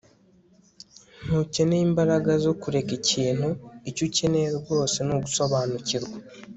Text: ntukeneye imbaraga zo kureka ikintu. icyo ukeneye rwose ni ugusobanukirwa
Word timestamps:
ntukeneye 1.23 1.83
imbaraga 1.89 2.31
zo 2.45 2.53
kureka 2.61 2.91
ikintu. 2.99 3.47
icyo 3.89 4.01
ukeneye 4.07 4.47
rwose 4.59 4.97
ni 5.07 5.13
ugusobanukirwa 5.15 6.15